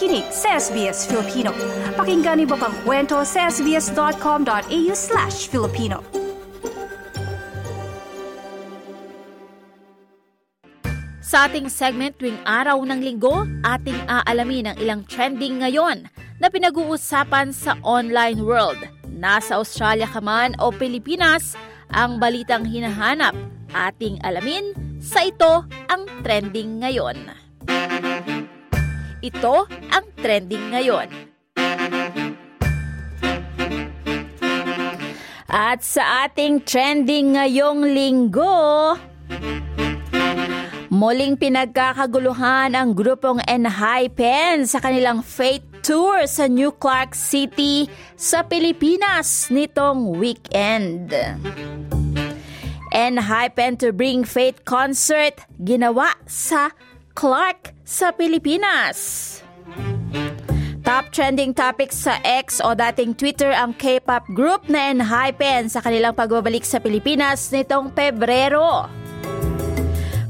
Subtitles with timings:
[0.00, 1.52] nakikinig sa SBS Filipino.
[1.92, 6.00] Pakinggan niyo pang kwento sa sbs.com.au slash Filipino.
[11.20, 16.08] Sa ating segment tuwing araw ng linggo, ating aalamin ang ilang trending ngayon
[16.40, 18.80] na pinag-uusapan sa online world.
[19.04, 21.52] Nasa Australia ka man o Pilipinas,
[21.92, 23.36] ang balitang hinahanap
[23.76, 27.49] ating alamin sa ito ang trending ngayon.
[29.20, 31.08] Ito ang trending ngayon.
[35.50, 38.96] At sa ating trending ngayong linggo,
[40.88, 49.52] muling pinagkakaguluhan ang grupong Enhypen sa kanilang Fate Tour sa New Clark City sa Pilipinas
[49.52, 51.12] nitong weekend.
[52.90, 56.72] Enhypen to Bring Faith concert ginawa sa
[57.14, 59.38] Clark sa Pilipinas.
[60.86, 66.16] Top trending topics sa X o dating Twitter ang K-pop group na Enhypen sa kanilang
[66.16, 68.90] pagbabalik sa Pilipinas nitong Pebrero.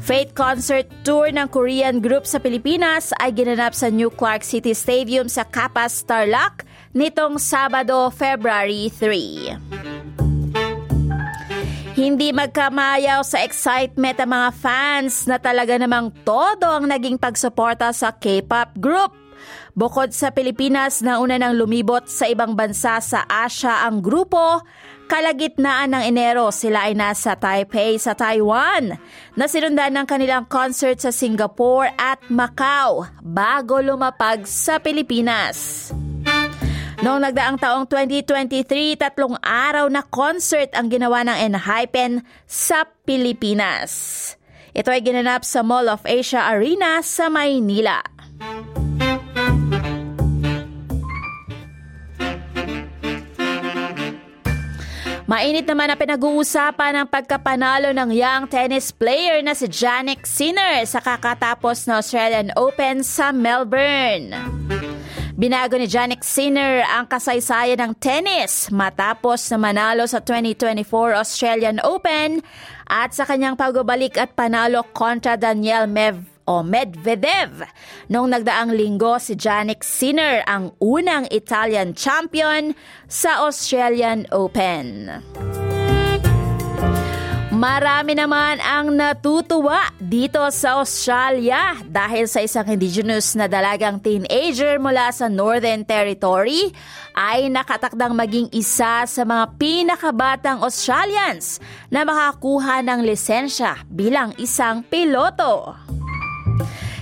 [0.00, 5.30] Fate Concert Tour ng Korean group sa Pilipinas ay ginanap sa New Clark City Stadium
[5.30, 9.89] sa Capas, Tarlac nitong Sabado, February 3.
[12.00, 18.16] Hindi magkamayaw sa excitement ang mga fans na talaga namang todo ang naging pagsuporta sa
[18.16, 19.12] K-pop group.
[19.76, 24.64] Bukod sa Pilipinas na una nang lumibot sa ibang bansa sa Asia ang grupo,
[25.12, 28.96] kalagitnaan ng Enero sila ay nasa Taipei sa Taiwan
[29.36, 35.92] na sinundan ng kanilang concert sa Singapore at Macau bago lumapag sa Pilipinas.
[37.00, 44.36] Noong nagdaang taong 2023, tatlong araw na concert ang ginawa ng Enhypen sa Pilipinas.
[44.76, 48.04] Ito ay ginanap sa Mall of Asia Arena sa Maynila.
[55.24, 61.00] Mainit naman ang pinag-uusapan ng pagkapanalo ng young tennis player na si Jannik Sinner sa
[61.00, 64.36] kakatapos na Australian Open sa Melbourne.
[65.38, 72.42] Binago ni Jannik Sinner ang kasaysayan ng tennis matapos na manalo sa 2024 Australian Open
[72.90, 76.18] at sa kanyang pagbabalik at panalo kontra Daniel Mev
[76.50, 77.62] o Medvedev.
[78.10, 82.74] Noong nagdaang linggo si Jannik Sinner ang unang Italian champion
[83.06, 85.22] sa Australian Open.
[87.60, 95.12] Marami naman ang natutuwa dito sa Australia dahil sa isang indigenous na dalagang teenager mula
[95.12, 96.72] sa Northern Territory
[97.12, 101.60] ay nakatakdang maging isa sa mga pinakabatang Australians
[101.92, 105.89] na makakuha ng lisensya bilang isang piloto.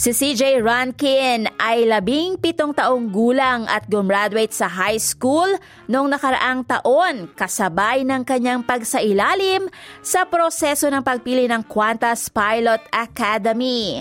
[0.00, 5.44] Si CJ Rankin ay labing pitong taong gulang at gumraduate sa high school
[5.92, 9.68] noong nakaraang taon kasabay ng kanyang pagsailalim
[10.00, 14.00] sa proseso ng pagpili ng Qantas Pilot Academy.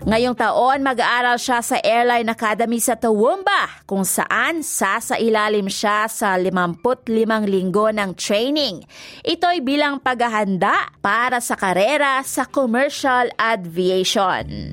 [0.00, 7.04] Ngayong taon, mag-aaral siya sa Airline Academy sa Toowoomba kung saan sasailalim siya sa 55
[7.44, 8.80] linggo ng training.
[9.20, 14.72] Ito'y bilang paghahanda para sa karera sa commercial aviation.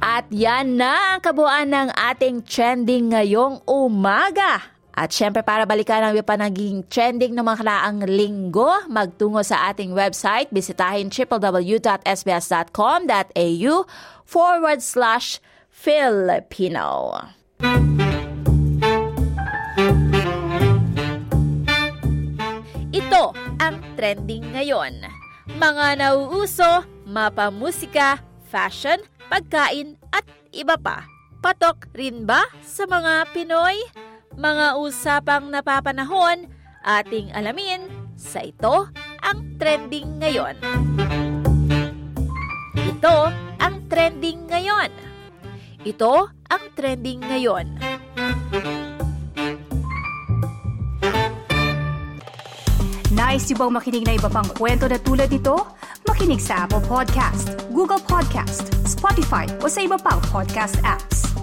[0.00, 4.64] At yan na ang kabuuan ng ating trending ngayong umaga.
[4.94, 9.90] At syempre para balikan ang pa naging trending ng mga karaang linggo, magtungo sa ating
[9.90, 13.74] website, bisitahin www.sbs.com.au
[14.22, 17.10] forward slash Filipino.
[22.94, 25.10] Ito ang trending ngayon.
[25.58, 30.22] Mga nauuso, mapamusika, fashion, pagkain at
[30.54, 31.02] iba pa.
[31.42, 33.74] Patok rin ba sa mga Pinoy?
[34.34, 36.50] Mga usapang napapanahon,
[36.84, 37.86] ating alamin
[38.18, 38.90] sa ito
[39.22, 40.54] ang trending ngayon.
[42.76, 43.16] Ito
[43.58, 44.90] ang trending ngayon.
[45.84, 46.12] Ito
[46.50, 47.66] ang trending ngayon.
[53.14, 55.54] Nice yung bang makinig na iba pang kwento na tulad ito?
[56.04, 61.33] Makinig sa Apple Podcast, Google Podcast, Spotify o sa iba pang podcast apps.